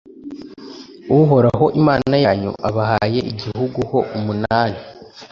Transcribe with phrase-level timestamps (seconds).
[1.19, 4.79] uhoraho imana yanyu abahaye igihugu ho umunani;